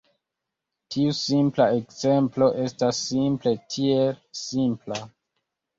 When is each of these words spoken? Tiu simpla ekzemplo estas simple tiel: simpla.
Tiu 0.95 1.11
simpla 1.17 1.67
ekzemplo 1.81 2.49
estas 2.67 3.05
simple 3.11 3.55
tiel: 3.77 4.13
simpla. 4.45 5.05